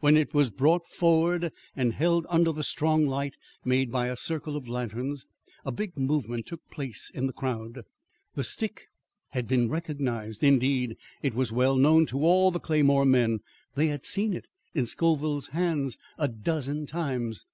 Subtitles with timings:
[0.00, 4.56] When it was brought forward and held under the strong light made by a circle
[4.56, 5.26] of lanterns,
[5.66, 7.82] a big movement took place in the crowd.
[8.36, 8.86] The stick
[9.32, 10.42] had been recognised.
[10.42, 13.40] Indeed, it was well known to all the Claymore men.
[13.74, 17.44] They had seen it in Scoville's hands a dozen times.